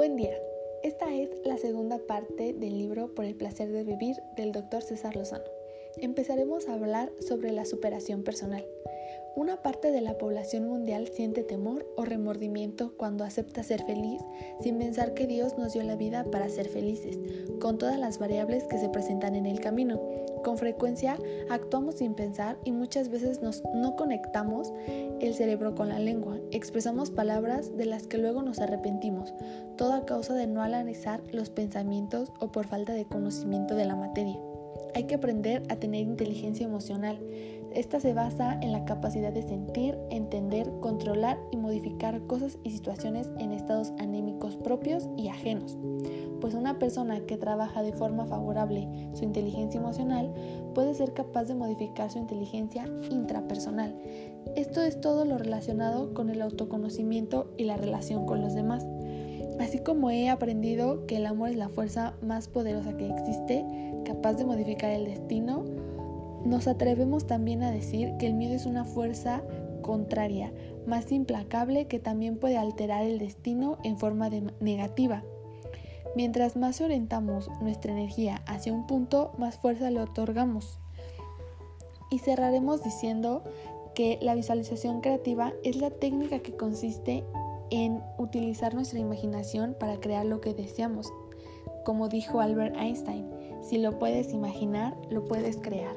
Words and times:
Buen 0.00 0.16
día. 0.16 0.32
Esta 0.82 1.14
es 1.14 1.28
la 1.44 1.58
segunda 1.58 1.98
parte 1.98 2.54
del 2.54 2.78
libro 2.78 3.14
Por 3.14 3.26
el 3.26 3.36
placer 3.36 3.68
de 3.68 3.84
vivir 3.84 4.16
del 4.34 4.50
Dr. 4.50 4.80
César 4.80 5.14
Lozano. 5.14 5.59
Empezaremos 5.98 6.68
a 6.68 6.74
hablar 6.74 7.12
sobre 7.20 7.52
la 7.52 7.64
superación 7.64 8.22
personal. 8.22 8.64
Una 9.36 9.62
parte 9.62 9.92
de 9.92 10.00
la 10.00 10.18
población 10.18 10.66
mundial 10.66 11.08
siente 11.08 11.44
temor 11.44 11.86
o 11.96 12.04
remordimiento 12.04 12.92
cuando 12.96 13.24
acepta 13.24 13.62
ser 13.62 13.84
feliz 13.84 14.20
sin 14.60 14.78
pensar 14.78 15.14
que 15.14 15.26
Dios 15.26 15.56
nos 15.56 15.72
dio 15.72 15.84
la 15.84 15.94
vida 15.94 16.24
para 16.24 16.48
ser 16.48 16.68
felices, 16.68 17.18
con 17.60 17.78
todas 17.78 17.98
las 17.98 18.18
variables 18.18 18.64
que 18.64 18.78
se 18.78 18.88
presentan 18.88 19.36
en 19.36 19.46
el 19.46 19.60
camino. 19.60 20.00
Con 20.42 20.58
frecuencia 20.58 21.16
actuamos 21.48 21.96
sin 21.96 22.14
pensar 22.14 22.58
y 22.64 22.72
muchas 22.72 23.08
veces 23.08 23.40
nos, 23.40 23.62
no 23.72 23.94
conectamos 23.94 24.72
el 25.20 25.34
cerebro 25.34 25.74
con 25.74 25.90
la 25.90 26.00
lengua. 26.00 26.38
Expresamos 26.50 27.10
palabras 27.10 27.76
de 27.76 27.86
las 27.86 28.08
que 28.08 28.18
luego 28.18 28.42
nos 28.42 28.58
arrepentimos, 28.58 29.32
todo 29.76 29.92
a 29.92 30.06
causa 30.06 30.34
de 30.34 30.48
no 30.48 30.62
analizar 30.62 31.22
los 31.32 31.50
pensamientos 31.50 32.32
o 32.40 32.50
por 32.50 32.66
falta 32.66 32.94
de 32.94 33.04
conocimiento 33.04 33.76
de 33.76 33.84
la 33.84 33.96
materia. 33.96 34.40
Hay 34.94 35.04
que 35.04 35.14
aprender 35.14 35.62
a 35.68 35.76
tener 35.76 36.02
inteligencia 36.02 36.66
emocional. 36.66 37.18
Esta 37.72 38.00
se 38.00 38.14
basa 38.14 38.58
en 38.60 38.72
la 38.72 38.84
capacidad 38.84 39.32
de 39.32 39.42
sentir, 39.42 39.96
entender, 40.10 40.70
controlar 40.80 41.38
y 41.52 41.56
modificar 41.56 42.26
cosas 42.26 42.58
y 42.64 42.70
situaciones 42.70 43.30
en 43.38 43.52
estados 43.52 43.92
anémicos 43.98 44.56
propios 44.56 45.08
y 45.16 45.28
ajenos. 45.28 45.78
Pues 46.40 46.54
una 46.54 46.78
persona 46.78 47.20
que 47.26 47.36
trabaja 47.36 47.82
de 47.82 47.92
forma 47.92 48.26
favorable 48.26 48.88
su 49.14 49.24
inteligencia 49.24 49.78
emocional 49.78 50.32
puede 50.74 50.94
ser 50.94 51.12
capaz 51.12 51.44
de 51.44 51.54
modificar 51.54 52.10
su 52.10 52.18
inteligencia 52.18 52.88
intrapersonal. 53.10 53.94
Esto 54.56 54.80
es 54.82 55.00
todo 55.00 55.24
lo 55.24 55.38
relacionado 55.38 56.12
con 56.14 56.30
el 56.30 56.42
autoconocimiento 56.42 57.52
y 57.56 57.64
la 57.64 57.76
relación 57.76 58.26
con 58.26 58.40
los 58.40 58.54
demás. 58.54 58.84
Así 59.70 59.78
como 59.78 60.10
he 60.10 60.28
aprendido 60.28 61.06
que 61.06 61.18
el 61.18 61.26
amor 61.26 61.50
es 61.50 61.56
la 61.56 61.68
fuerza 61.68 62.14
más 62.22 62.48
poderosa 62.48 62.96
que 62.96 63.08
existe, 63.08 63.64
capaz 64.04 64.32
de 64.32 64.44
modificar 64.44 64.90
el 64.90 65.04
destino, 65.04 65.62
nos 66.44 66.66
atrevemos 66.66 67.28
también 67.28 67.62
a 67.62 67.70
decir 67.70 68.16
que 68.18 68.26
el 68.26 68.34
miedo 68.34 68.52
es 68.52 68.66
una 68.66 68.84
fuerza 68.84 69.44
contraria, 69.80 70.52
más 70.88 71.12
implacable 71.12 71.86
que 71.86 72.00
también 72.00 72.36
puede 72.36 72.58
alterar 72.58 73.04
el 73.04 73.20
destino 73.20 73.78
en 73.84 73.96
forma 73.96 74.28
de 74.28 74.52
negativa. 74.58 75.22
Mientras 76.16 76.56
más 76.56 76.80
orientamos 76.80 77.48
nuestra 77.62 77.92
energía 77.92 78.42
hacia 78.46 78.72
un 78.72 78.88
punto, 78.88 79.30
más 79.38 79.56
fuerza 79.56 79.88
le 79.92 80.00
otorgamos. 80.00 80.80
Y 82.10 82.18
cerraremos 82.18 82.82
diciendo 82.82 83.44
que 83.94 84.18
la 84.20 84.34
visualización 84.34 85.00
creativa 85.00 85.52
es 85.62 85.76
la 85.76 85.90
técnica 85.90 86.40
que 86.40 86.56
consiste 86.56 87.22
en 87.70 88.02
utilizar 88.18 88.74
nuestra 88.74 88.98
imaginación 88.98 89.76
para 89.78 89.98
crear 90.00 90.26
lo 90.26 90.40
que 90.40 90.54
deseamos. 90.54 91.12
Como 91.84 92.08
dijo 92.08 92.40
Albert 92.40 92.76
Einstein, 92.76 93.28
si 93.62 93.78
lo 93.78 93.98
puedes 93.98 94.32
imaginar, 94.32 94.96
lo 95.10 95.24
puedes 95.24 95.56
crear. 95.56 95.94